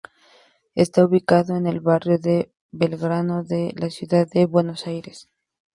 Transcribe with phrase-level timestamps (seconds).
[0.73, 5.29] Está ubicada en el barrio de Belgrano de la ciudad de Buenos Aires.